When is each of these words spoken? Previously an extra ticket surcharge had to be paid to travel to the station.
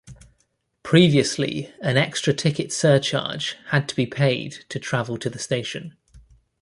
Previously 0.81 1.71
an 1.79 1.95
extra 1.95 2.33
ticket 2.33 2.73
surcharge 2.73 3.55
had 3.67 3.87
to 3.87 3.95
be 3.95 4.07
paid 4.07 4.53
to 4.69 4.79
travel 4.79 5.15
to 5.19 5.29
the 5.29 5.37
station. 5.37 5.95